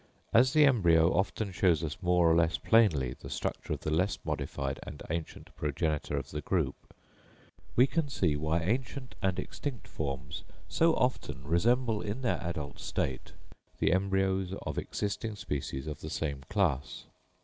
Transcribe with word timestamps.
As 0.33 0.53
the 0.53 0.65
embryo 0.65 1.13
often 1.15 1.51
shows 1.51 1.83
us 1.83 1.95
more 2.01 2.27
or 2.27 2.35
less 2.35 2.57
plainly 2.57 3.13
the 3.19 3.29
structure 3.29 3.73
of 3.73 3.81
the 3.81 3.91
less 3.91 4.17
modified 4.25 4.79
and 4.81 5.03
ancient 5.11 5.55
progenitor 5.55 6.17
of 6.17 6.31
the 6.31 6.41
group, 6.41 6.91
we 7.75 7.85
can 7.85 8.09
see 8.09 8.35
why 8.35 8.61
ancient 8.63 9.13
and 9.21 9.37
extinct 9.37 9.87
forms 9.87 10.43
so 10.67 10.95
often 10.95 11.43
resemble 11.43 12.01
in 12.01 12.23
their 12.23 12.41
adult 12.41 12.79
state 12.79 13.33
the 13.77 13.93
embryos 13.93 14.55
of 14.63 14.79
existing 14.79 15.35
species 15.35 15.85
of 15.85 15.99
the 16.01 16.09
same 16.09 16.41
class. 16.49 17.05